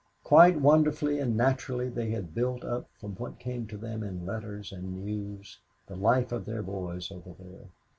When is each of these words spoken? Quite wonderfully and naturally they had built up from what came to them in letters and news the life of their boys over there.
Quite 0.23 0.59
wonderfully 0.59 1.19
and 1.19 1.37
naturally 1.37 1.87
they 1.87 2.09
had 2.09 2.33
built 2.33 2.63
up 2.63 2.89
from 2.99 3.11
what 3.17 3.37
came 3.37 3.67
to 3.67 3.77
them 3.77 4.01
in 4.01 4.25
letters 4.25 4.71
and 4.71 5.05
news 5.05 5.59
the 5.85 5.95
life 5.95 6.31
of 6.31 6.45
their 6.45 6.63
boys 6.63 7.11
over 7.11 7.35
there. 7.37 7.69